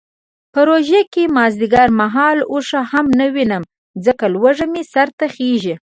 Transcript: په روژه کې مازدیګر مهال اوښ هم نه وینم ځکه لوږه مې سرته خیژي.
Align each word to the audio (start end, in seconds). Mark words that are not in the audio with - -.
په 0.53 0.59
روژه 0.69 1.01
کې 1.13 1.23
مازدیګر 1.35 1.87
مهال 2.01 2.37
اوښ 2.51 2.69
هم 2.91 3.05
نه 3.19 3.27
وینم 3.33 3.63
ځکه 4.05 4.25
لوږه 4.33 4.65
مې 4.71 4.83
سرته 4.93 5.25
خیژي. 5.35 5.75